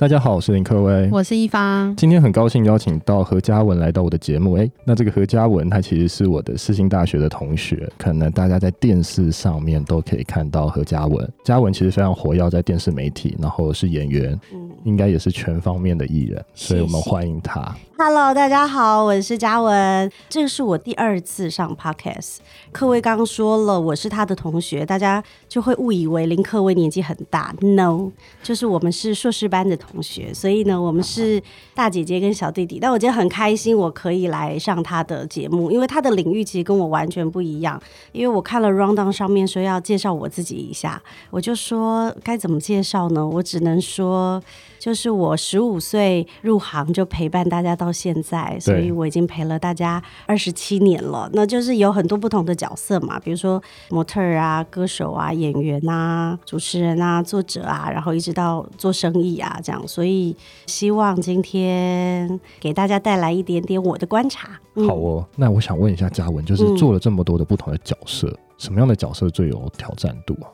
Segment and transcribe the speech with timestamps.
[0.00, 1.92] 大家好，我是林克威，我是一方。
[1.96, 4.52] 今天很高兴邀请到何嘉文来到我的节目。
[4.52, 11.28] 哎，那这个何嘉文他其实是我的世新大学的同学，可能大家在电视上面都可以看到何嘉文。
[11.42, 17.76] 嘉文其实非常活跃在电视媒体，然后是演员，嗯，应该也是全方面的艺人，所以我们欢迎他。
[17.98, 22.36] Hello，大家好，我是嘉文，这是我第二次上 Podcast。
[22.70, 27.52] 克威刚刚说了我是他的同学，大家就会误以为林克威年纪很大。
[27.60, 28.12] No，
[28.44, 31.42] 就是我们是硕士班的同同学，所以呢，我们是
[31.74, 32.78] 大姐姐跟小弟弟。
[32.80, 37.80] 但我今天很开心，我可以来上他的节目，因为他的领域其实跟我完全不一样。
[38.12, 43.26] 因为我看了 rundown 上面说要介绍我自己一下，我就说该怎么介绍呢？
[43.26, 44.42] 我只能说。
[44.78, 51.28] 就是我十五岁入行就陪伴大家到现在，所以我已经陪了大家二十七年了。
[51.32, 59.86] 那就是有很多不同的角色嘛，比如说模特儿啊、歌手啊、演员啊、主持人啊、作者啊，然后一直到做生意啊这样。
[59.86, 64.60] 所以希望今天给大家带来一点点我的观察。
[64.74, 70.46] 嗯、好哦，那我想问一下嘉文，就是做了这么多的不同的角色，嗯、什么样的角色最有挑战度啊？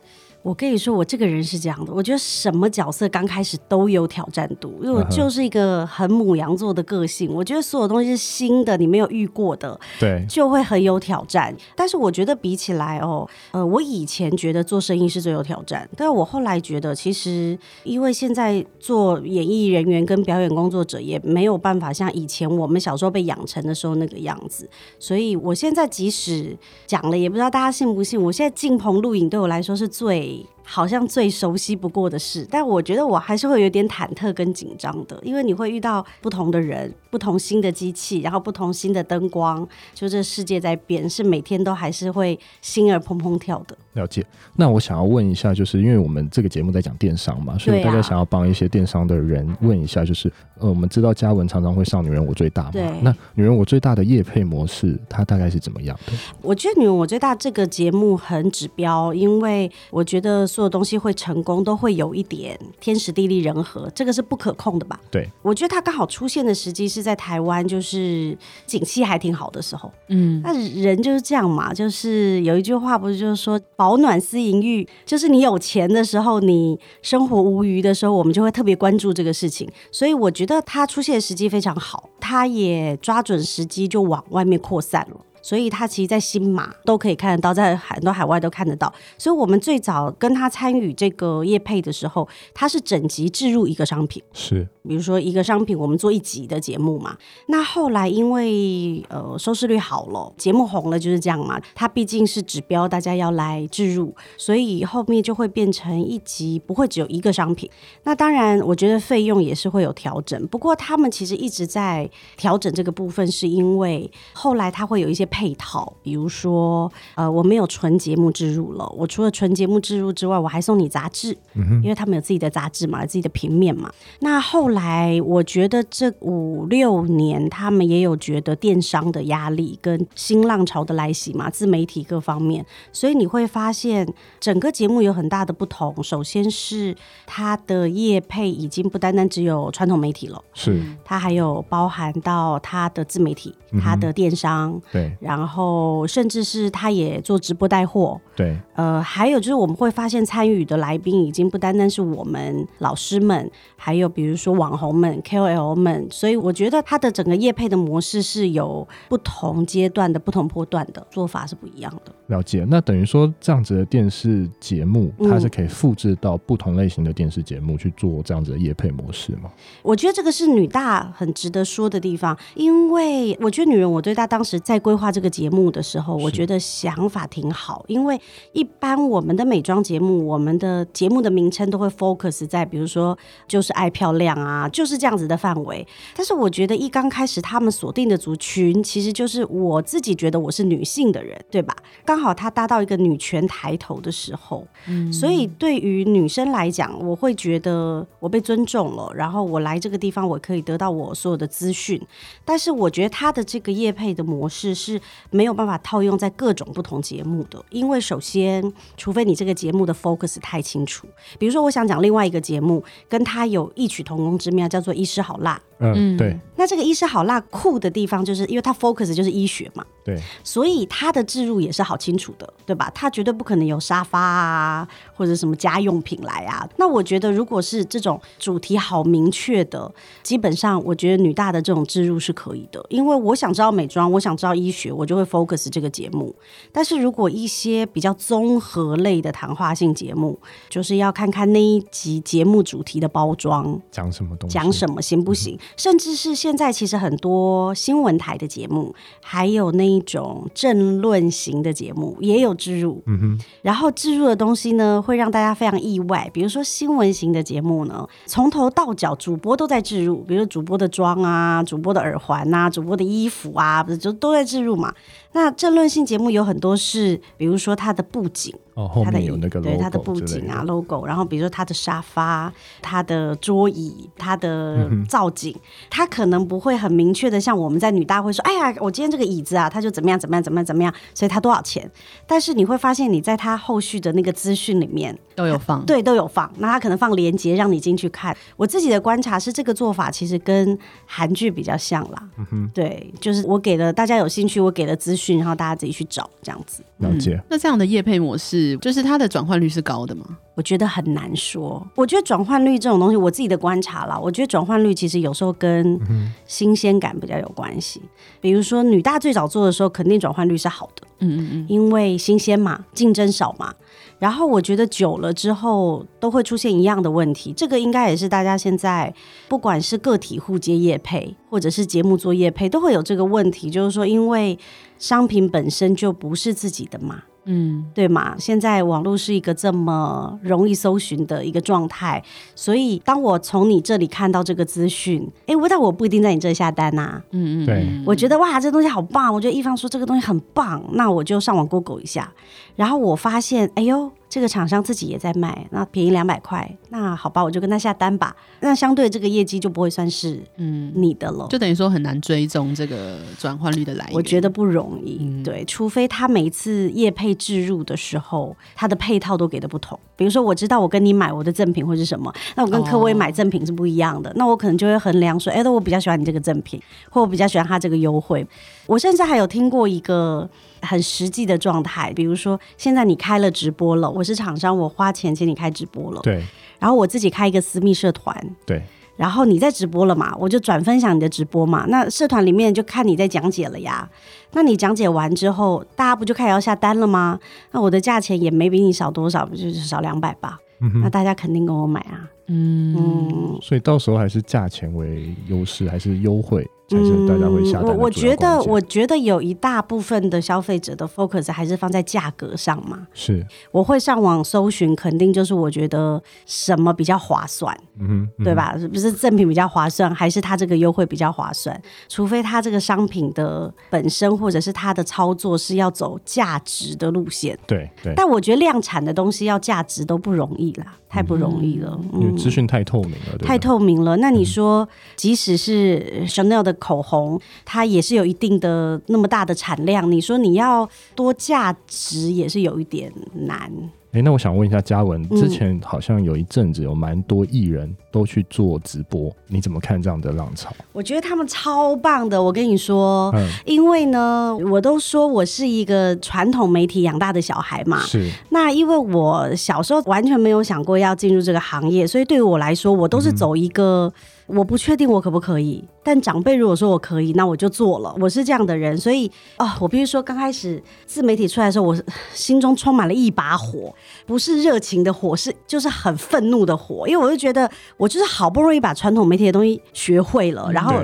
[0.45, 7.33] 我跟你说，我这个人是这样的，我觉得什么角色刚开始都有挑战度，因为我就是一个很母羊座的个性。
[7.33, 11.57] 我觉得所有东西是新的，你没有遇过的，对，就会很有挑战。
[11.75, 26.55] 但是我觉得比起来哦，呃，我以前觉得做生意是最有挑战，但是我后来觉得，其实因为现在做演艺人员跟表演工作者也没有办法像以前我们小时候被养成的时候那个样子，所以我现在即使
[26.87, 28.21] 讲了，也不知道大家信不信。
[28.21, 30.34] 我现在进棚录影对我来说是最。
[30.43, 30.54] body.
[30.65, 43.77] 好像最熟悉不过的事，但我觉得我还是会有点忐忑跟紧张的，因为你会遇到不同的人、不同新的机器，然后不同新的灯光，就这世界在变，是每天都还是会心儿怦怦跳的。
[43.93, 44.25] 了解。
[44.57, 56.13] 那我想要问一下，就是因为我们这个节目在讲电商嘛，所以大家想要帮一些电商的人问一下，就是、啊、呃，我们知道嘉文常常会上《女人我最大》嘛，那《女人我最大》的业配模式，它大概是怎么样的？
[56.43, 65.01] 我觉得《女人我最大》这个节目很指标，因为我觉得所有东西会成功，都会有一点天时地利人和，这个是不可控的吧？
[65.11, 65.29] 对。
[65.43, 69.91] 我觉得它刚好出现的时机是在台湾，就是景气还挺好的时候。
[70.09, 70.41] 嗯。
[70.45, 73.61] 那人就是这样嘛，就是有一句话不是就是说。
[73.77, 79.69] 保暖思淫欲，就是你有钱的时候，你生活无余的时候，我们就会特别关注这个事情。
[79.91, 85.17] 所以我觉得它出现的时机非常好，它也抓准时机就往外面扩散了。
[85.45, 88.91] 所以他其实，在新马都可以看得到，在很多海外都看得到。
[89.19, 97.15] 所以我们最早跟他参与这个业配的时候，他是整集置入一个商品，是，比如说一个商品，我们做一集的节目嘛。
[97.49, 101.61] 那后来因为呃收视率好了，节目红了，就是这样嘛。
[101.75, 107.69] 它毕竟是指标，大家要来置入，所以后面就会变成一集不会只有一个商品。
[108.05, 110.47] 那当然，我觉得费用也是会有调整。
[110.47, 115.29] 不过他们其实一直在调整这个部分，是因为后来他会有一些。
[115.35, 123.93] 配套，比如说，呃，我没有纯节目植入了，我除了纯节目植入之外，我还送你杂志，嗯，因为他们有自己的杂志嘛，有自己的平面嘛。
[124.21, 134.07] 那后来我觉得这五六年，他们也有觉得电商的压力跟新浪潮的来袭嘛，自媒体各方面，所以你会发现
[134.39, 136.01] 整个节目有很大的不同。
[136.05, 136.97] 首先是
[137.27, 143.53] 它的业配已经不单单只有传统媒体了，是它还有包含到它的自媒体，
[143.83, 145.19] 它的电商，嗯、对。
[145.25, 148.21] 然后，甚至是他也做直播带货。
[148.37, 156.07] 对，呃，还有就是我们会发现参与的来宾已经不单单是我们老师们，还有比如说网红们、KOL 们。
[156.11, 162.13] 所以我觉得他的整个业配的模式是有不同阶段的、不同波段的做法是不一样的。
[162.27, 169.51] 了解，那等于说这样子的电视节目，它是可以复制到不同类型的电视节目去做这样子的业配模式吗？
[169.83, 177.85] 我觉得这个是女大很值得说的地方，因为我觉得女人我对她当时在规划这个节目的时候，我觉得想法挺好。
[177.87, 178.21] 因为
[178.53, 183.17] 一般我们的美妆节目，我们的节目的名称都会 focus 在，比如说
[183.47, 185.87] 就是爱漂亮啊，就是这样子的范围。
[186.17, 191.77] 但是我觉得一刚开始他们锁定的族群，其实就是我自己觉得我是女性的人，对吧？
[192.05, 202.01] 刚好他搭到一个女权抬头的时候，嗯，所以对于女生来讲，我会觉得我被尊重了，然后我来这个地方，我可以得到我所有的资讯。
[202.45, 205.01] 但是我觉得他的这个业配的模式是。
[205.31, 211.07] 没有办法套用在各种不同节目的，因为首先，除非你这个节目的 focus 太清楚，
[211.39, 216.39] 比如说我想讲另外一个节目，跟它有异曲同工之妙，叫做《医师好辣》，嗯，对。
[216.57, 222.89] 那这个医师好辣酷的地方，就是因为他 focus 就是医学嘛，对，所以他的置入也是好清楚的，对吧？
[222.95, 226.67] 他绝对不可能有沙发啊，或者什么家用品来啊。
[226.77, 229.93] 那我觉得，如果是这种主题好明确的，
[230.23, 236.33] 基本上我觉得女大的这种置入是可以的，因为我想知道美妆，我想知道医学，我就会 focus 这个节目。
[236.71, 240.39] 但是如果一些比较综合类的谈话性节目，
[240.69, 246.35] 就是要看看那一集节目主题的包装，讲什么东西，讲什么行不行，嗯、甚至是。
[246.35, 256.29] 现在其实很多新闻台的节目，还有那一种政论型的节目也有置入，嗯哼，然后置入的东西呢，会让大家非常意外。
[256.35, 264.93] 比如说新闻型的节目呢，从头到脚主播都在置入，比如说主播的妆啊、主播的耳环啊、主播的衣服啊，不是就都在置入嘛？
[265.33, 268.55] 那政论性节目有很多是，比如说它的布景。
[268.75, 275.55] 哦，后面有那个对，它的布景啊，logo，然后比如说它的沙发、它的桌椅、它的造景，
[275.89, 281.89] 它可能不会很明确的像我们在女大会说，哎呀，我今天这个椅子啊，它就怎么样怎么样怎么样怎么样，所以它多少钱？
[282.27, 286.53] 但是你会发现你在它后续的那个资讯里面都有放，对，都有放。
[286.59, 288.37] 那它可能放连接让你进去看。
[288.57, 292.29] 我自己的观察是，这个做法其实跟韩剧比较像啦。
[292.39, 296.83] 嗯哼，对，就是我给了大家有兴趣，我给了资讯，然后大家自己去找这样子。
[296.99, 297.41] 了解。
[297.49, 298.64] 那这样的业配模式。
[298.77, 300.25] 就是它的转换率是高的吗？
[300.55, 301.85] 我觉得很难说。
[301.95, 306.01] 我觉得转换率这种东西，我自己的观察啦，我觉得转换率其实有时候跟
[306.47, 308.01] 新鲜感比较有关系。
[308.41, 313.75] 比如说女大最早做的时候，肯定转换率是好的，嗯嗯嗯，因为新鲜嘛，竞争少嘛。
[314.21, 319.13] 然后我觉得久了之后都会出现一样的问题，这个应该也是大家现在
[319.49, 324.57] 不管是个体户接业配，或者是节目做业配，都会有这个问题，就是说因为
[324.99, 327.25] 商品本身就不是自己的嘛。
[327.45, 328.35] 嗯，对嘛？
[328.39, 332.23] 现在网络是一个这么容易搜寻的一个状态，
[332.55, 337.25] 所以当我从你这里看到这个资讯，哎，但我不一定在你这里下单呐、啊。
[337.31, 342.33] 嗯嗯，对，我觉得哇，这东西好棒，我觉得一方说这个东西很棒，那我就上网 Google 一下，
[342.77, 344.11] 然后我发现，哎呦。
[344.27, 348.35] 这个厂商自己也在卖，那便宜两百块，那好吧，我就跟他下单吧。
[348.59, 354.13] 那相对这个业绩就不会算是嗯你的了，就等于说很难追踪这个转换率的来源。
[354.13, 359.97] 我觉得不容易，嗯、对，除非他每一次业配置入的时候，他的配套都给的不同。
[360.17, 368.45] 比如说，我知道我跟你买我的赠品会是什么，那我跟科威买赠品是不一样的，哦、那我可能就会衡量说，哎，那我比较喜欢你这个赠品，或我比较喜欢他这个优惠。
[368.87, 370.49] 我甚至还有听过一个。
[370.87, 376.45] 很实际的状态，比如说现在你开了直播了，我是厂商，我花钱请你开直播了，对，
[376.79, 378.37] 然后我自己开一个私密社团，
[378.67, 378.83] 对，
[379.17, 384.07] 然后你在直播了嘛，我就转分享你的直播嘛，那社团里面就看你在讲解了呀，
[384.53, 387.41] 那你讲解完之后，大家不就开始要下单了吗？
[387.71, 390.59] 那我的价钱也没比你少多少，不就是少两百吧？
[390.81, 396.69] 嗯，那大家肯定跟我买啊，嗯嗯，所以到时候还是价钱为优势，还是优惠？
[396.87, 397.97] 才是，大家会下单。
[397.97, 403.07] 我我觉得，我觉得有一大部分的消费者的 focus 还是放在价格上嘛。
[403.15, 408.77] 是，我会上网搜寻，肯定就是我觉得什么比较划算，嗯对吧？
[408.79, 411.81] 是不是赠品比较划算，还是它这个优惠比较划算？
[412.07, 418.13] 除非它这个商品的本身或者是它的操作是要走价值的路线，对对。
[418.15, 424.17] 但我觉得量产的东西要价值都不容易啦，太不容易了，嗯、资讯太透明了，太透明了。
[424.19, 426.73] 那你说，即使是 Chanel 的。
[426.85, 433.73] 口红它也是有一定的那么大的产量，你说你要多价值也是有一点难。
[434.15, 440.71] 哎，那我想问一下嘉文，之前好像有一阵子有蛮多艺人都去做直播，嗯、你怎么看这样的浪潮？
[440.93, 448.31] 我觉得他们超棒的，我跟你说，嗯、因为呢，我都说我是一个传统媒体养大的小孩嘛，是。
[448.51, 454.07] 那因为我小时候完全没有想过要进入这个行业，所以对于我来说，我都是走一个。
[454.07, 454.13] 嗯
[454.47, 458.15] 我不确定我可不可以，但长辈如果说我可以，那我就做了。
[458.21, 461.97] 我是这样的人，所以哦，我必须说，刚开始自媒体出来的时候，我
[462.33, 463.95] 心中充满了一把火，
[464.27, 471.03] 不是热情的火，是就是很愤怒的火，因为我就觉得我就是好不容易把传统媒体的东西学会了，然后。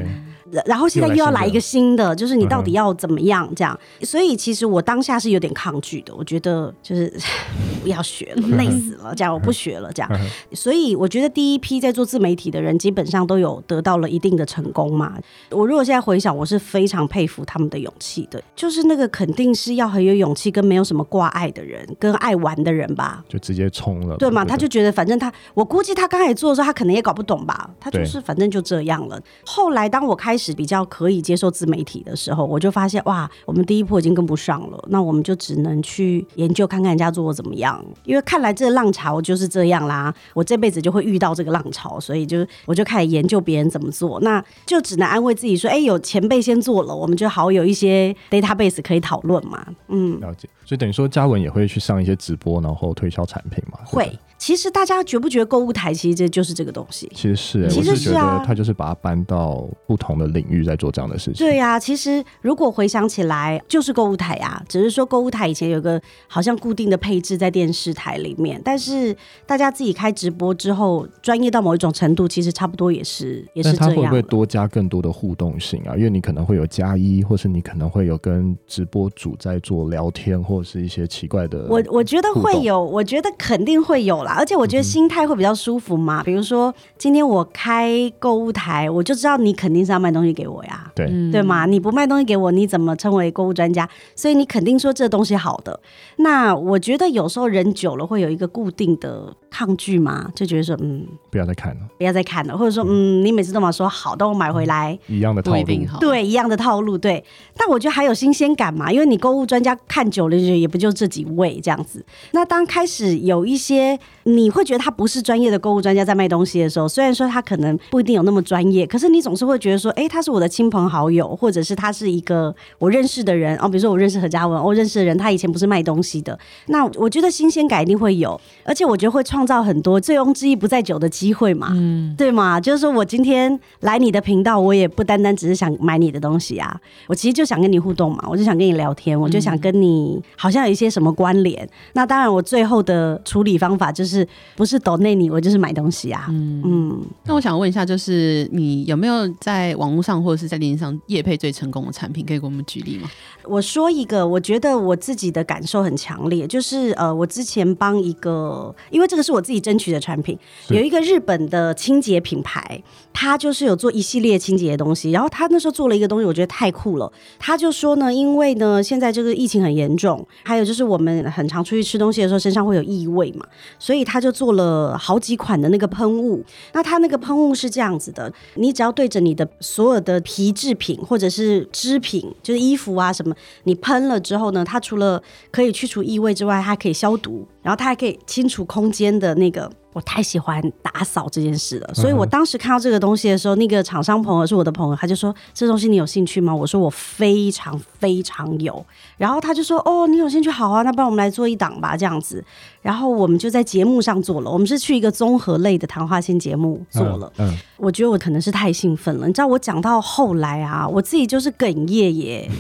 [0.65, 3.79] 然后现在又要来一个新的，就是你到底要怎么样这样？
[4.03, 7.13] 所以其实我当下是有点抗拒的，我觉得就是
[7.83, 10.11] 不要学了，累死了，这样我不学了这样。
[10.53, 15.17] 所以我觉得第一批在做自媒体的人，基本上都有得到了一定的成功嘛。
[15.51, 24.45] 我如果现在回想，我是非常佩服他们的勇气的，就是那个肯定是要很有勇气，跟没有什么挂碍的人，跟爱玩的人吧，就直接冲了，对吗？
[24.45, 29.21] 他就觉得反正他，我估计他刚开始做的时候，他可能也搞不懂吧，他就是反正就这样了。
[29.45, 30.40] 后来当我开始。
[30.41, 49.67] 是比较可以接受自媒体的时候，我就发现哇，我们第一波已经跟不上了，那我们就只能去研究看看人家做的怎么样，因为看来这个浪潮就是这样啦，我这辈子就会遇到这个浪潮，所以就我就开始研究别人怎么做，那就只能安慰自己说，哎，有前辈先做了，我们就好有一些 database 可以讨论嘛。
[49.89, 50.49] 嗯，了解。
[50.65, 53.79] 所以等于说嘉文也会去上一些直播，然后推销产品嘛？
[53.85, 54.11] 会。
[54.41, 57.07] 其实大家觉不觉得购物台其实这就是这个东西？
[57.15, 61.35] 其实是、欸，其实是啊，他就是把它搬到不同的领域在做这样的事情。
[61.35, 73.95] 对呀、啊，其实如果回想起来，就是购物台啊，只是说购物台以前有个好像固定的配置在电视台里面，但是大家自己开直播之后，专业到某一种程度，其实差不多也是也是这样。
[73.95, 75.95] 会不会多加更多的互动性啊？
[75.95, 81.67] 因为你可能会有加一，或是你可能会有跟直播主在做聊天，或者是一些奇怪的。
[81.69, 85.11] 我我觉得会有，我觉得肯定会有啦，而且我觉得心。
[85.11, 86.23] 态会比较舒服嘛？
[86.23, 91.67] 比如说，今天我开购物台，我就知道你肯定是要卖东西给我呀，对对吗？
[91.67, 93.89] 你不卖东西给我，你怎么称为购物专家？
[94.15, 95.81] 所以你肯定说这东西好的。
[96.19, 105.65] 那我觉得有时候人久了会有一个固定的抗拒嘛，就觉得说，嗯，不要再看了，不要再看了，或者说，嗯，你每次都嘛说好，等我买回来一样的套路，
[105.99, 107.25] 对，一样的套路，对。
[107.57, 112.05] 但我觉得还有新鲜感嘛，因为你购物专家看久了，就也不就这几位这样子。
[112.31, 114.89] 那当开始有一些你会觉得他。
[115.01, 123.69] 不是专业的购物专家在卖东西的时候，虽然说他可能不一定有那么专业，可是你总是会觉得说，哎，他是我的亲朋好友，或者是他是一个我认识的人哦。
[123.69, 132.61] 比如说我认识何嘉文，我认识的人，他以前不是卖东西的，那我觉得新鲜感一定会有，而且我觉得会创造很多醉翁之意不在酒的机会嘛，嗯，对嘛？
[132.61, 141.67] 就是说我今天来你的频道，我也不单单只是想买你的东西啊，我其实就想跟你互动嘛，我就想跟你聊天，我就想跟你好像有一些什么关联。
[141.95, 144.10] 那当然，我最后的处理方法就是
[144.57, 144.81] 不是。
[144.81, 146.25] 抖内你，我就是买东西啊。
[146.31, 153.11] 嗯嗯，那我想问一下，就是你有没有在网络上或者是在电视上业配最成功的产品，可以给我们举例吗？
[153.45, 160.39] 我说一个，我觉得我自己的感受很强烈，就是呃，我之前帮一个，因为这个是我自己争取的产品，
[160.71, 167.13] 有一个日本的清洁品牌，他就是有做一系列清洁的东西，然后他那时候做了一个东西，我觉得太酷了。
[167.39, 173.45] 他就说呢，因为呢现在这个疫情很严重，还有就是我们很常出去吃东西的时候身上会有异味嘛，
[173.79, 174.99] 所以他就做了。
[174.99, 189.71] 好几款的那个喷雾，那它那个喷雾是这样子的，你只要对着你的所有的皮制品或者是织品，就是衣服啊什么，你喷了之后呢，它除了可以去除异味之外，它还可以消毒，然后它还可以清除空间的那个。
[189.93, 198.85] 我太喜欢打扫这件事了，所以我当时看到这个东西的时候，那个厂商朋友是我的朋友，他就说：“这东西你有兴趣吗？”我说：“我非常非常有。”
[199.19, 202.45] 然后他就说：“哦，你有兴趣，好啊，那不然我们来做一档吧，这样子。”
[202.83, 207.31] 然后我们就在节目上做了，我们是去一个综合类的谈话性节目做了。
[207.39, 212.51] 嗯，嗯，我觉得我可能是太兴奋了，你知道，我讲到后来啊，我自己就是哽咽耶，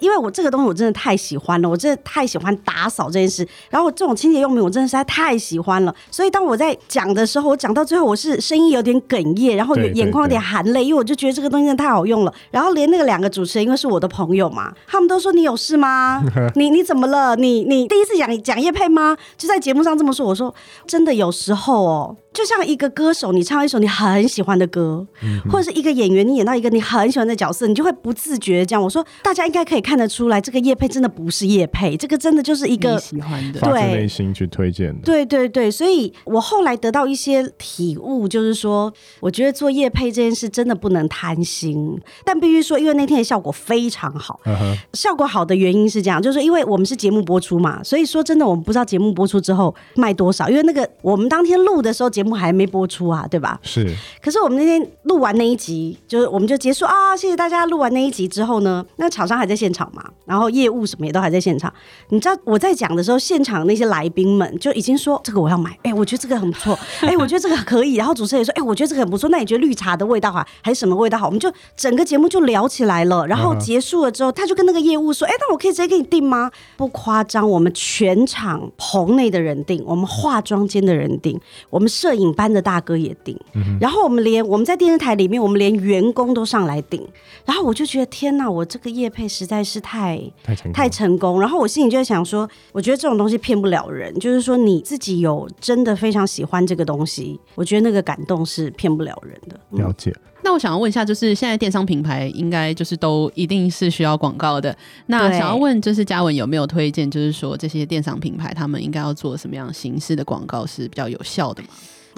[0.00, 5.94] 因为我这个东西我真的太喜欢了，我真的太喜欢打扫这件事，然后这种清洁用品我真的实在太喜欢了。
[6.10, 12.32] 所以当我在讲的时候，我讲到最后，我是声音有点哽咽，然后眼眶有点含泪，因为我就觉得这个东西真的太好用了。
[12.50, 16.22] 然后连那个两个主持人，因为是我的朋友嘛，他们都说，你有事吗？
[16.54, 17.36] 你你怎么了？
[17.36, 19.16] 你你第一次讲讲叶佩吗？
[19.36, 20.26] 就在节目上这么说。
[20.26, 20.54] 我说
[20.86, 22.16] 真的，有时候哦。
[22.30, 28.82] 就像一个歌手，你唱一首你很喜欢的歌，嗯、或者是一个演员，你演到一个你很喜欢的角色，你就会不自觉这样。
[28.82, 35.00] 我说，大家应该可以看得出来，这个叶配真的不是叶配，这个真的就是一个喜欢的，对，发自内心去推荐的。
[35.02, 44.38] 对对对，所以我后来得到一些体悟，就是说，我觉得做叶配这件事真的不能贪心，但必须说，因为那天的效果非常好。
[44.44, 44.76] Uh.
[44.92, 53.58] 效果好的原因是这样，就是因为我们是节目播出嘛，所以说真的我们不知道节目播出之后卖多少，因为那个我们当天录的时候节目还没播出啊，对吧？
[53.62, 53.90] 是。
[54.20, 57.68] 可是我们那天录完那一集，就是我们就结束啊，谢谢大家。
[57.68, 61.72] 录完那一集之后呢，那厂商还在现场嘛，然后业务什么也都还在现场。
[62.08, 67.96] 你知道我在讲的时候，现场那些来宾们就已经说这个我要买，哎、欸，我觉得这个很不错， 哎、欸，我觉得这个可以。
[67.96, 69.28] 然后主持人也说，哎、欸，我觉得这个很不错。
[69.30, 71.26] 那你觉得绿茶的味道好，还是什么味道好？
[71.26, 73.26] 我们就整个节目就聊起来了。
[73.26, 76.50] 然后结束了之后，他就跟那个业务说，哎、欸，那我可以直接给你订吗？
[76.76, 81.38] 不夸张，我们全场棚内的人订，我们化妆间的人订，
[81.70, 83.38] 我们摄影班的大哥也订。
[83.80, 87.06] 然后我们连我们在电视台里面，我们连员工都上来顶，
[87.44, 91.38] 然后我就觉得天哪，我这个业配实在是太太成太成功。
[91.38, 99.60] 然后我心里就在想说，我觉得这种东西骗不了人，就是说你自己有真的非常喜欢这个东西，我觉得那个感动是骗不了人的。
[99.72, 100.14] 了解。
[100.42, 104.74] 那我想要问一下，就是现在电商品牌应该就是都一定是需要广告的。
[105.06, 111.68] 那想要问，就是嘉文有没有推荐，就是说这些电商品牌他们应该要做什么样形式的广告是比较有效的吗？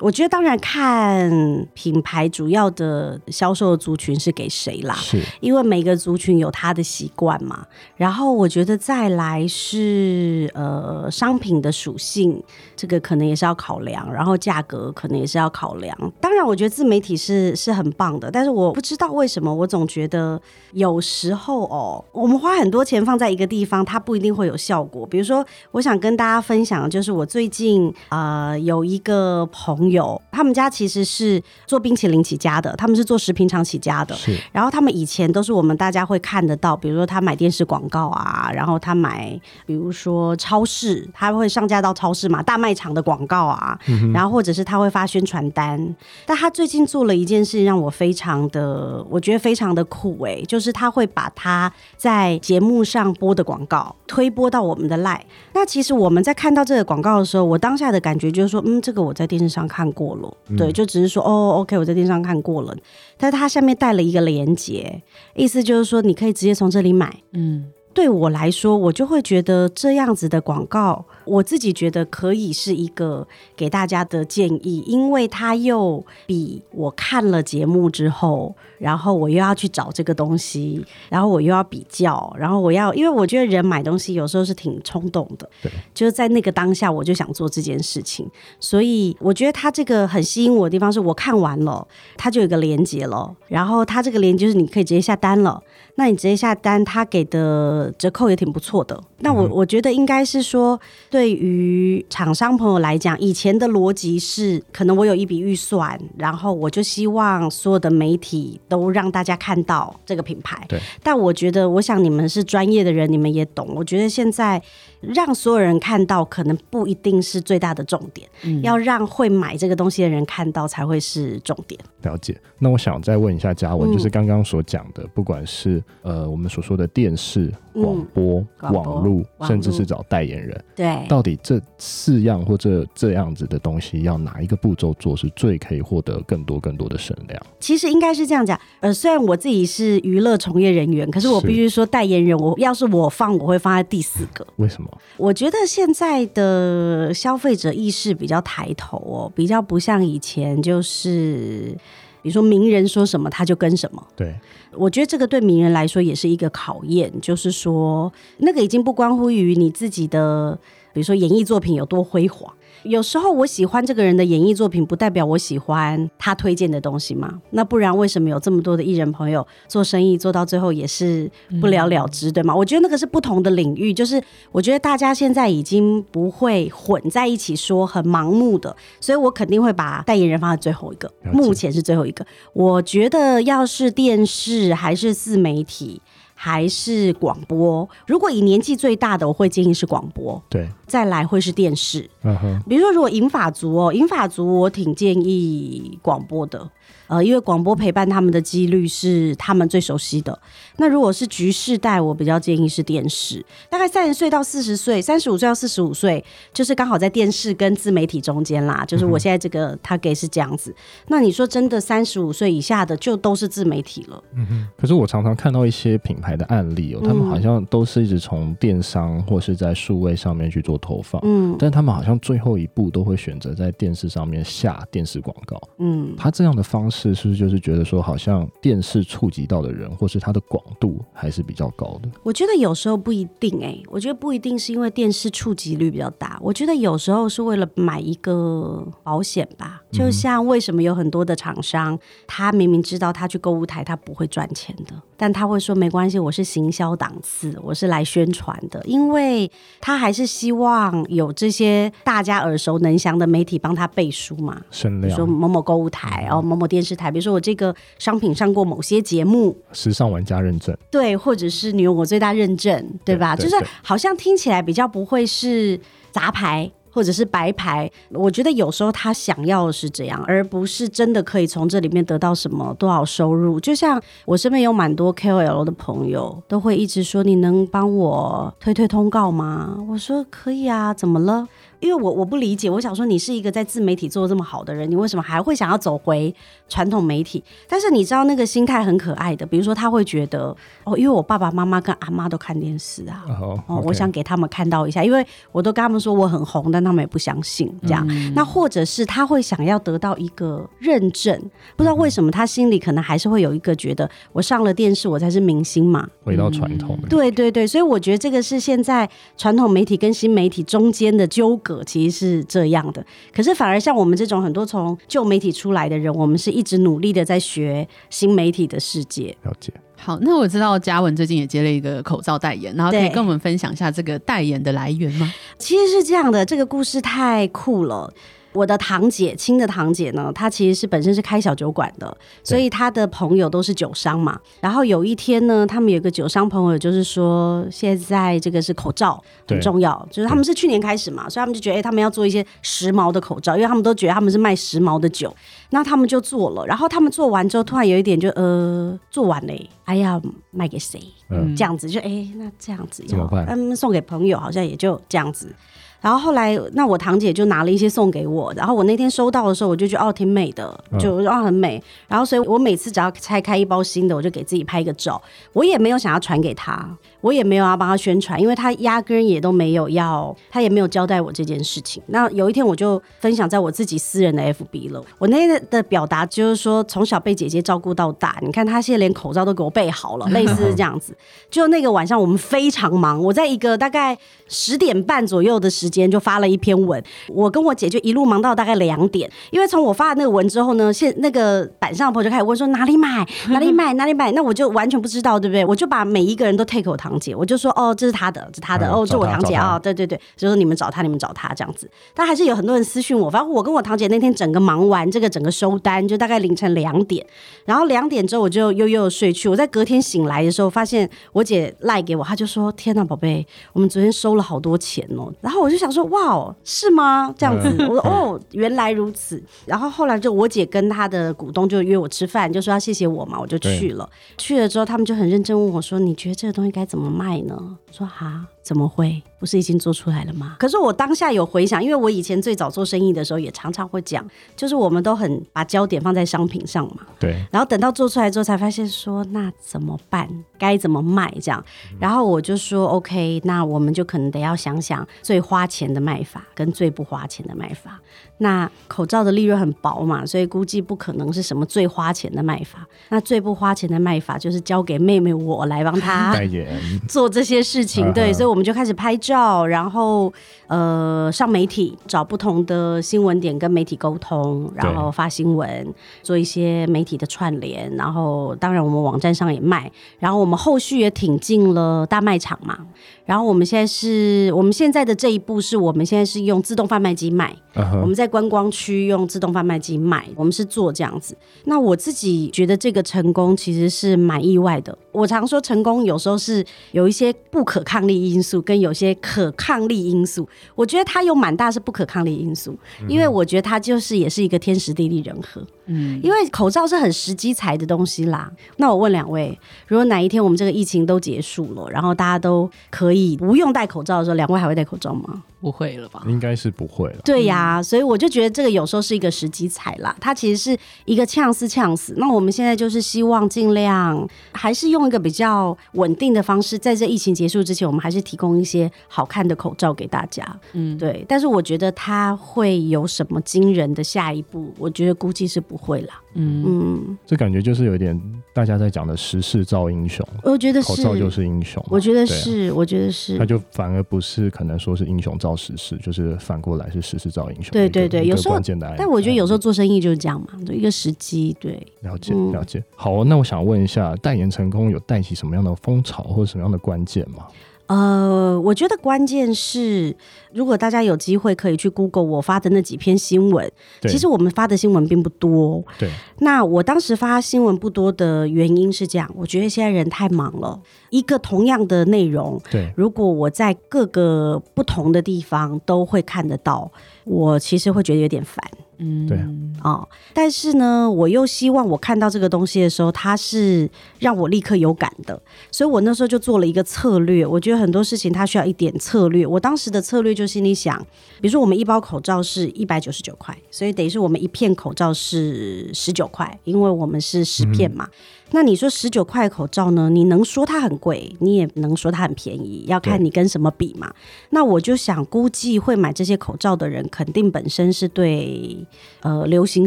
[0.00, 1.30] 我觉得当然看
[1.74, 7.66] 品牌主要的销售族群是给谁啦，是因为每个族群有他的习惯嘛。
[7.96, 12.42] 然后我觉得再来是呃商品的属性，
[12.74, 15.96] 这个可能也是要考量，然后价格可能也是要考量。
[16.20, 20.40] 当然，我觉得自媒体是是很棒的，但是我不知道为什么，我总觉得
[20.72, 25.06] 有时候哦，我们花很多钱放在一个地方，它不一定会有效果。
[25.06, 30.00] 比如说，我想跟大家分享的就是我最近呃有一个朋友。
[30.00, 34.14] 有，他们家其实是做冰淇淋起家的，他们是做食品厂起家的。
[34.14, 45.94] 是，然后他们以前都是我们大家会看得到，比如说他买电视广告啊，然后他买，比如说超市，他会上架到超市嘛，大卖场的广告啊，嗯、然后或者是他会发宣传单。
[46.24, 55.20] 但他最近做了一件事，让我非常的，我觉得非常的酷哎、欸，就是他会把他在节目上播的广告推播到我们的 LINE。
[55.52, 59.79] 那其实我们在看到这个广告的时候，我当下的感觉就是说，嗯，这个我在电视上看。
[59.80, 62.76] 看过了，对，就只是说哦，OK，我在电视上看过了，
[63.16, 65.02] 但是它下面带了一个连接，
[65.34, 67.72] 意思就是说你可以直接从这里买，嗯。
[67.92, 88.30] 对我来说，我就会觉得这样子的广告，我自己觉得可以是一个给大家的建议，因为它又比我看了节目之后，然后我又要去找这个东西，然后我又要比较，然后我要，因为我觉得人买东西有时候是挺冲动的，对，就是在那个当下我就想做这件事情，
[88.60, 95.60] 所以我觉得它这个很吸引我的地方是我看完了，它就有一个连接了，然后它这个连接就是你可以直接下单了。
[96.00, 98.98] 那你直接下单，他给的折扣也挺不错的。
[99.18, 100.80] 那我我觉得应该是说，
[101.10, 110.64] 对于厂商朋友来讲，以前的逻辑是，可能我有一笔预算，然后我就希望所有的媒体都让大家看到这个品牌。
[110.66, 110.80] 对。
[111.02, 113.68] 但我觉得，我想你们是专业的人，你们也懂。
[113.76, 114.62] 我觉得现在
[115.00, 118.28] 让所有人看到，可能不一定是最大的重点。
[118.44, 118.62] 嗯。
[118.62, 121.80] 要让会买这个东西的人看到，才会是重点。
[122.02, 122.38] 了解。
[122.58, 137.40] 那我想再问一下嘉文，就是刚刚所讲的，不管是呃，我们所说的电视、广播、嗯、网络，甚至是找代言人，对，到底这四样或者这样子的东西，要哪一个步骤做是最可以获得更多更多的声量？
[137.58, 144.46] 其实应该是这样讲，呃，虽然我自己是娱乐从业人员，可是我必须说，代言人，我要是我放，我会放在第四个。
[144.56, 144.90] 为什么？
[145.16, 151.76] 我觉得现在的消费者意识比较抬头哦，比较不像以前，就是。
[152.22, 154.34] 比如说名人说什么他就跟什么，对，
[154.72, 160.58] 我觉得这个对名人来说也是一个考验，就是说那个已经不关乎于你自己的，
[160.92, 162.52] 比如说演艺作品有多辉煌。
[162.84, 167.40] 有时候我喜欢这个人的演艺作品，不代表我喜欢他推荐的东西嘛？
[167.50, 172.54] 那不然为什么有这么多的艺人朋友做生意做到最后也是不了了之，对吗？
[172.54, 182.24] 我觉得那个是不同的领域，就是我觉得大家现在已经不会混在一起说很盲目的，所以我肯定会把代言人放在最后一个，目前是最后一个。
[182.52, 186.00] 我觉得要是电视还是自媒体。
[186.42, 187.86] 还是广播。
[188.06, 190.42] 如果以年纪最大的，我会建议是广播。
[190.48, 192.08] 对，再来会是电视。
[192.22, 192.62] 嗯哼。
[192.66, 196.66] 比如说，如果银发族哦，银发族我挺建议广播的。
[197.06, 200.38] 呃，因为广播陪伴他们的几率是他们最熟悉的。
[200.76, 203.44] 那如果是局世代，我比较建议是电视。
[203.68, 208.84] 大概三十岁到四十岁，三十五岁到四十五岁，就是刚好在电视跟自媒体中间啦。
[208.86, 210.70] 就是我现在这个他给是这样子。
[210.70, 210.76] 嗯、
[211.08, 214.22] 那你说真的，三十五岁以下的就都是自媒体了。
[214.36, 214.68] 嗯哼。
[214.78, 221.20] 可是我常常看到一些品牌的案例哦，他们好像都是一直从电商或是在数位上面去做投放。
[221.24, 221.56] 嗯。
[221.58, 225.60] 但他们好像最后一步都会选择在电视上面下电视广告。
[225.78, 226.14] 嗯。
[226.16, 227.00] 他这样的方式。
[227.00, 232.10] 是是不是就是觉得说，好像电视触及到的人，或是它的广度还是比较高的？
[232.22, 239.80] 我觉得有时候不一定哎、欸，我觉得不一定是因为电视触及率比较大，我觉得有时候是为了买一个保险吧。
[239.90, 256.96] 就像为什么有很多的厂商，他明明知道他去购物台他不会赚钱的，但他会说没关系，我是行销档次，我是来宣传的，因为他还是希望有这些大家耳熟能详的媒体帮他背书嘛，说某某购物台哦，某某电视。
[257.00, 263.34] 台，比如说我这个商品上过某些节目，时尚玩家认证，对，或者是你用我最大认证，对吧？
[263.34, 265.80] 对对对，就是好像听起来比较不会是
[266.10, 267.90] 杂牌或者是白牌。
[268.10, 273.58] 我觉得有时候他想要的是这样，而不是真的可以从这里面得到什么多少收入。
[273.60, 281.46] 就像我身边有蛮多 KOL 的朋友，都会一直说：“你能帮我推推通告吗？”我说：“可以啊，怎么了？”
[281.80, 286.34] 因为我我不理解，我想说你是一个在自媒体做这么好的人，你为什么还会想要走回
[286.68, 287.42] 传统媒体？
[287.68, 293.24] 但是你知道那个心态很可爱的，比如说他会觉得哦，因为我爸爸妈妈跟阿妈都看电视啊，
[293.68, 298.06] 哦.我想给他们看到一下，因为我都跟他们说我很红，但但他们也不相信这样。
[298.08, 301.38] 嗯、那或者是他会想要得到一个认证，
[301.76, 306.08] 不知道为什么他心里可能还是会有一个觉得，我上了电视，我才是明星嘛。
[306.24, 313.04] 回到传统、嗯，对对对，所以我觉得这个是现在传统媒体跟新媒体中间的纠葛，其实是这样的。
[313.34, 319.36] 可是反而像我们这种很多从旧媒体出来的人，我们是一直努力的在学新媒体的世界。
[319.42, 319.72] 了解。
[319.96, 325.30] 好，那我知道嘉文最近也接了一个口罩代言，然后可以跟我们分享一下这个代言的来源吗？
[325.58, 328.10] 其实是这样的，这个故事太酷了。
[328.52, 334.38] 我的堂姐，亲的堂姐呢，她其实是本身是开小酒馆的，所以她的朋友都是酒商嘛。
[334.60, 345.34] 然后有一天呢，他们有个酒商朋友就是说，现在这个是口罩很重要，就是他们是去年开始嘛，所以他们就觉得，哎，他们要做一些时髦的口罩，因为他们都觉得他们是卖时髦的酒，
[345.70, 346.66] 那他们就做了。
[346.66, 351.00] 然后他们做完之后，突然有一点就呃，做完嘞，哎呀，卖给谁？
[351.28, 353.46] 嗯，这样子就哎，那这样子怎么办？
[353.46, 355.54] 嗯，送给朋友，好像也就这样子。
[356.00, 361.82] 然后后来，那我堂姐就拿了一些送给我，然后我那天收到的时候，我就觉得哦，挺美的，就哦很美。
[362.08, 365.20] 然后所以我每次只要拆开一包新的，我就给自己拍一个照，
[365.52, 366.96] 我也没有想要传给他。
[367.20, 372.02] 我也没有要帮他宣传，因为他压根也都没有要，他也没有交代我这件事情。
[372.06, 375.04] 那有一天我就分享在我自己私人的 FB 了。
[375.18, 381.14] 我那天的表达就是说，从小被姐姐照顾到大，你看她现在连口罩都给我备好了， 类似这样子。
[381.50, 384.16] 就那个晚上我们非常忙，我在一个大概
[384.48, 389.30] 十点半左右的时间就发了一篇文，我跟我姐就一路忙到大概两点。
[389.50, 395.64] 因为从我发了那个文之后呢，现那个板上的朋友就开始问说哪里买哪里买哪里买，那我就完全不知道，对不对？
[395.64, 401.90] 我就把每一个人都 take 我堂姐，我就说哦，这是他的，这是他的，哦，这我堂姐啊，对对对，就说你们找他，你们找他这样子。
[402.14, 407.24] 但还是有很多人私讯我，反正我跟我堂姐那天整个忙完这个整个收单，就大概凌晨两点，
[407.64, 409.48] 然后两点之后我就悠悠睡去。
[409.48, 417.34] 我在隔天醒来的时候，发现我姐赖给我，她就说：“天呐，宝贝，我们昨天收了好多钱哦。”然后我就想说：“哇哦，是吗？
[417.36, 424.08] 这样子？”我说：“哦，原来如此。”然后后来就我姐跟她的股东就约我吃饭，就说要谢谢我嘛，我就去了。
[424.36, 427.76] 去了之后，他们就很认真问我说：“你觉得这个东西该怎么卖？”呢？
[427.90, 429.22] 说哈，怎么会？
[429.38, 430.56] 不是已经做出来了吗？
[430.58, 437.06] 可是我当下有回想，因为我以前最早做生意的时候，也常常会讲，就是我们都很把焦点放在商品上嘛。
[437.18, 437.42] 对。
[437.50, 440.28] 然后等到做出来之后，才发现说，那怎么办？
[440.58, 441.34] 该怎么卖？
[441.40, 441.64] 这样。
[441.98, 447.98] 然后我就说，OK，那我们就可能得要想想最花钱的卖法跟最不花钱的卖法。
[448.42, 452.86] 那口罩的利润很薄嘛，所以估计不可能是什么最花钱的卖法。
[453.10, 456.66] 那最不花钱的卖法就是交给妹妹我来帮她 代言
[457.06, 458.10] 做这些事情。
[458.14, 460.32] 对，所以我们就开始拍照，然后
[460.68, 465.86] 呃上媒体，找不同的新闻点跟媒体沟通，然后发新闻，
[466.22, 467.94] 做一些媒体的串联。
[467.96, 472.78] 然后当然我们网站上也卖，然后我们后续也挺进了大卖场嘛。
[473.26, 478.00] 然后我们现在是我们现在的这一步是我们现在是用自动贩卖机卖，uh huh.
[478.00, 481.36] 我们在观光区用自动贩卖机卖，我们是做这样子。
[481.64, 484.96] 那我自己觉得这个成功其实是蛮意外的。
[485.12, 490.48] 我常说成功有时候是有一些不可抗力因素，跟有些可抗力因素。
[490.76, 495.66] 我觉得它有蛮大是不可抗力因素，因为我觉得它就是也是一个天时地利人和。
[495.90, 498.50] 嗯，因为口罩是很实际材的东西啦。
[498.76, 503.36] 那我问两位，如果哪一天我们这个疫情都结束了，然后大家都可以。
[503.36, 505.42] 不用戴口罩的时候，两位还会戴口罩吗？
[505.60, 506.22] 不会了吧？
[506.26, 507.18] 应该是不会了。
[507.22, 512.14] 对呀、啊，所以我就觉得这个有时候是一个时机财啦，它其实是一个呛死呛死。
[512.16, 520.46] 那我们现在就是希望尽量还是用一个比较稳定的方式，在这疫情结束之前，我们还是提供一些好看的口罩给大家。
[520.72, 521.24] 嗯，对。
[521.28, 524.72] 但是我觉得它会有什么惊人的下一步？
[524.78, 526.20] 我觉得估计是不会啦。
[526.34, 528.20] 嗯嗯，这感觉就是有点
[528.52, 530.24] 大家在讲的时势造英雄。
[530.44, 531.84] 我觉得是口罩就是英雄。
[531.88, 533.36] 我觉得是，我觉得是。
[533.36, 537.72] 那就反而不是可能说是英雄造时势，就是反过来是时势造英雄。
[537.72, 538.94] 对对对，有时候关键的。
[538.96, 541.56] 但我觉得有时候做生意就是这样嘛，就一个时机。
[541.58, 542.82] 对，了解了解。
[542.94, 547.46] 好，那我想问一下，代言成功有带起什么样的风潮或者什么样的关键吗？
[547.90, 550.16] 呃，我觉得关键是，
[550.52, 553.68] 如果大家有机会可以去 Google 我发的那几篇新闻，
[554.02, 555.84] 其实我们发的新闻并不多。
[555.98, 566.92] 对，那我当时发新闻不多的原因是这样，我觉得现在人太忙了，一个同样的内容，对，如果我在各个不同的地方都会看得到，
[567.24, 568.64] 我其实会觉得有点烦。
[569.02, 569.38] 嗯，对
[569.82, 575.40] 哦，但是呢，我又希望我看到这个东西的时候，它是让我立刻有感的，
[575.72, 577.46] 所以我那时候就做了一个策略。
[577.46, 579.46] 我觉得很多事情它需要一点策略。
[579.46, 580.98] 我当时的策略就心里想，
[581.40, 588.04] 比如说我们一包口罩是一百九十九块，所以等于是我们一片口罩是十九块，因为我们是十片嘛。
[588.04, 588.14] 嗯
[588.52, 590.10] 那你说十九块口罩呢？
[590.10, 594.12] 你能说它很贵，你也能说它很便宜，要看你跟什么比嘛。
[594.48, 598.84] 那我就想，估计会买这些口罩的人，肯定本身是对
[599.22, 599.86] 呃流行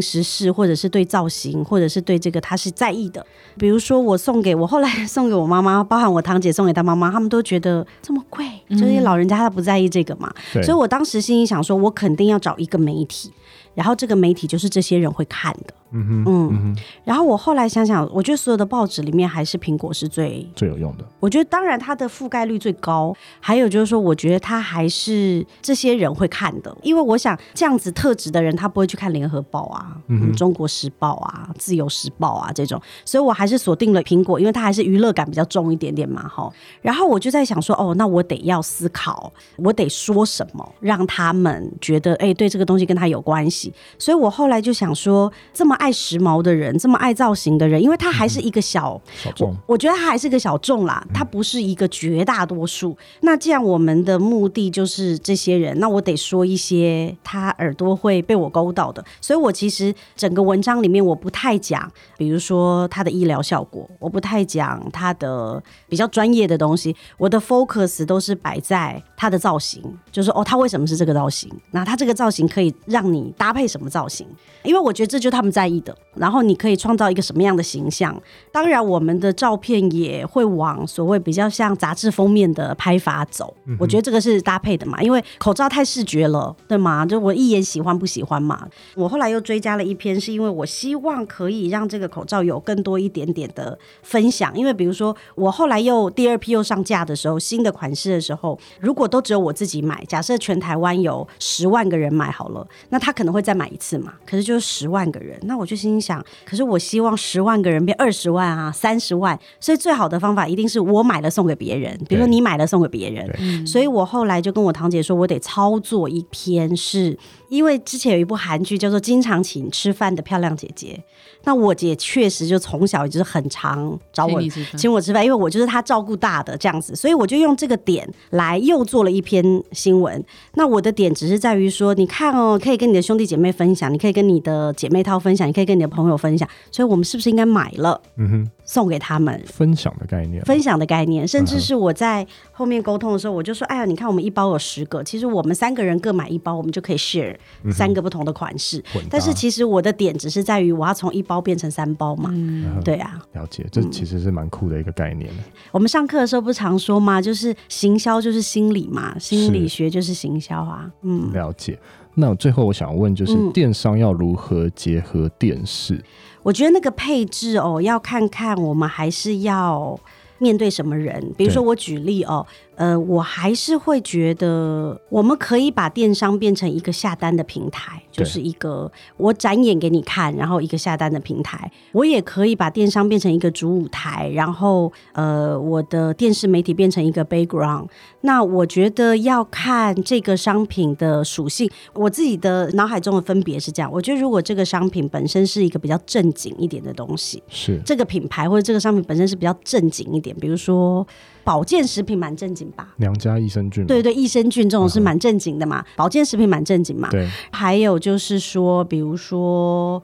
[0.00, 3.24] 时事，或者是对造型，或者是对这个他是在意的。
[3.58, 10.32] 比如说我送给我后来 送给我妈妈，包含我堂姐送给她妈妈，他们都觉得这么贵，就是老人家他不在意这个嘛。
[10.54, 13.32] 嗯、所以我当时心里想说，我肯定要找一个媒体。
[13.74, 21.04] 然后这个媒体就是这些人会看的，嗯哼，嗯，然后我后来想想，我觉得所有的报纸里面还是苹果是最最有用的。
[21.20, 36.52] 我觉得当然它的覆盖率最高，还有就是说，我觉得它还是这些人会看的，因为我想这样子特质的人，他不会去看联合报啊，嗯，中国时报啊，自由时报啊这种，所以我还是锁定了苹果，因为它还是娱乐感比较重一点点嘛，哈。
[36.82, 43.72] 然后我就在想说，哦，那我得要思考，我得说什么，让他们觉得，哎，对这个东西跟他有关系。
[43.98, 52.90] 所以我后来就想说，这么爱时髦的人，这么爱造型的人，因为他还是一个小，嗯、小众，我觉得他还是个小众啦，他不是一个绝大多数。
[52.90, 59.04] 嗯、那既然我们的目的就是这些人，那我得说一些他耳朵会被我勾到的。
[59.20, 71.50] 所以我其实整个文章里面我不太讲，比如说他的医疗效果，我不太讲他的比较专业的东西，我的 focus 都是摆在他的造型，就是哦，他为什么是这个造型？
[71.72, 73.64] 那他这个造型可以让你搭配。
[73.64, 74.26] 什么造型？
[74.62, 75.96] 因为我觉得这就是他们在意的。
[76.14, 78.14] 然后你可以创造一个什么样的形象？
[78.52, 83.52] 当然，我们的照片也会往所谓比较像杂志封面的拍法走。
[83.80, 87.04] 我觉得这个是搭配的嘛，因为口罩太视觉了，对吗？
[87.04, 88.68] 就我一眼喜欢不喜欢嘛。
[88.94, 94.56] 我后来又追加了一篇，是因为我希望可以让这个口罩有更多一点点的分享。
[94.56, 103.64] 因为比如说，我后来又第二批又上架的时候，新的款式的时候，如果都只有我自己买，假设全台湾有十万个人买好了，那他可能会再买。
[103.64, 117.16] 买一次嘛，可是就是十万个人，那我就心想，可是我希望十万个人变二十万啊，三十万，所以最好的方法一定是我买了送给别人，比如说你买了送给别人，所以我后来就跟我堂姐说，我得操作一篇是。
[117.50, 120.98] 因为之前有一部韩剧叫做《经常请吃饭的漂亮姐姐》，
[121.44, 124.42] 那我姐确实就从小就是很常找我
[124.76, 130.24] 请我吃饭，因为我就是她照顾大的这样子，所以我就用这个点来又做了一篇新闻。
[130.54, 138.00] 那我的点只是在于说，你看哦，可以跟你的兄弟姐妹分享，你可以跟你的姐妹套分享，你可以跟你的朋友分享，所以我们是不是应该买了？
[138.16, 138.50] 嗯哼。
[138.66, 147.36] 送给他们分享的概念，分享的概念，甚至是我在后面沟通的时候，我就说：“哎呀，你看我们一包有十个，其实我们三个人各买一包，我们就可以 share
[147.70, 148.82] 三个不同的款式。
[148.96, 152.30] 嗯”但是其实我的点只是在于我要从一包变成三包嘛。
[152.32, 155.30] 嗯，对啊，了解，这其实是蛮酷的一个概念。
[155.36, 157.20] 嗯，我们上课的时候不常说吗？
[157.20, 160.90] 就是行销就是心理嘛，心理学就是行销啊。
[161.02, 161.78] 嗯，了解。
[162.14, 165.94] 那最后我想问，就是电商要如何结合电视？
[165.94, 166.02] 嗯
[166.44, 169.98] 我觉得那个配置哦，要看看我们还是要
[170.36, 171.32] 面对什么人。
[171.38, 172.46] 比如说，我举例哦。
[172.76, 181.70] 呃，我还是会觉得，我们可以把电商变成一个下单的平台，就是一个我展演给你看，然后一个下单的平台。
[181.92, 187.86] 我也可以把电商变成一个主舞台，然后呃，我的电视媒体变成一个 background。
[188.22, 193.90] 那我觉得要看这个商品的属性，我自己的脑海中的分别是这样。
[193.92, 201.06] 我觉得如果这个商品本身是一个比较正经一点的东西，是这个品牌或者这个商品本身是比较正经一点，比如说。
[201.44, 202.94] 保健食品蛮正经吧？
[202.96, 205.80] 娘家益生菌，对对，益生菌这种是蛮正经的嘛。
[205.80, 207.08] 嗯、保健食品蛮正经嘛。
[207.10, 210.02] 对，还有就是说，比如说。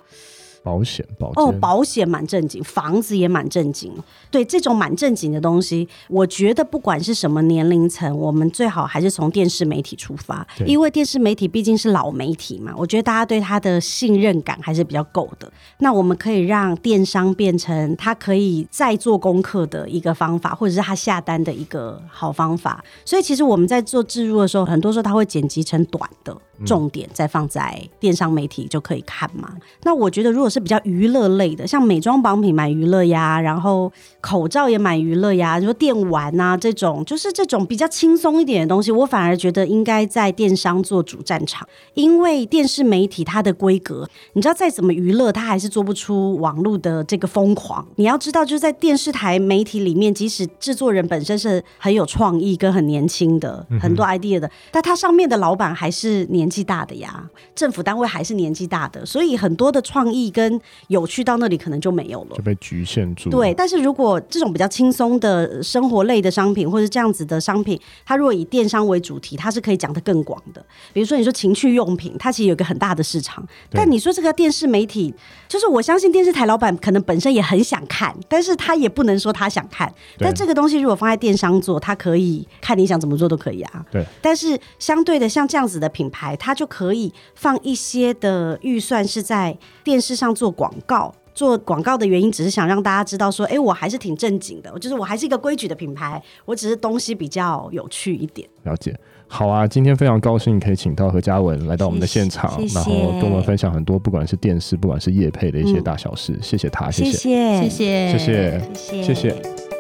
[0.63, 3.93] 保险，保哦，保险蛮正经，房子也蛮正经。
[4.31, 12.75] 对，这种蛮正经的东西，我觉得不管是什么年龄层，我们最好还是从电视媒体出发，因为电视媒体毕竟是老媒体嘛。
[12.77, 15.51] 我觉得大家对它的信任感还是比较够的。
[15.79, 22.85] 那我们可以让电商变成他可以再做功课的一个方法，或者是他下单的一个好方法。
[23.05, 26.37] 所以其实我们在做置入的时候，很多时候他会剪辑成短的。
[26.65, 29.51] 重点再放在电商媒体就可以看嘛。
[29.83, 47.87] 那我觉得如果是比较娱乐类的，像美妆榜品买娱乐呀，然后口罩也买娱乐呀，你说电玩啊这种，就是这种比较轻松一点的东西，我反而觉得应该在电商做主战场，因为电视媒体它的规格，你知道再怎么娱乐，它还是做不出网络的这个疯狂。
[47.97, 56.50] 你要知道，就是在电视台媒体里面，即使制作人本身是很有创意跟很年轻的，很多 idea 的，但它上面的老板还是年。
[56.51, 63.31] 年纪大的呀，政府单位还是年纪大的，所以很多的创意跟有趣到那里可能就没有了，就被局限住。
[63.31, 70.61] 对，但是如果这种比较轻松的生活类的商品，或者这样子的商品，它如果以电商为主题，它是可以讲得更广的。
[70.93, 75.15] 比如说你说情趣用品，它其实有一个很大的市场，但你说这个电视媒体，
[75.47, 79.89] 就是我相信电视台老板可能本身也很想看，但是他也不能说他想看。
[80.19, 83.87] 但这个东西如果放在电商做，他可以看你想怎么做都可以啊。
[83.93, 91.15] 对，但是相对的，像这样子的品牌，它就可以放一些的预算是在电视上做广告。
[91.33, 98.47] 做广告的原因，只是想让大家知道说，哎，我还是挺正经的，就是我还是一个规矩的品牌，我只是东西比较有趣一点。
[98.65, 98.95] 了解，
[99.29, 108.61] 好啊，今天非常高兴可以请到何嘉文来到我们的现场，谢谢，然后跟我们分享很多，不管是电视，不管是业配的一些大小事，嗯、谢谢他，谢谢，谢谢，谢谢，谢谢，
[109.03, 109.15] 谢谢。
[109.15, 109.80] 谢谢。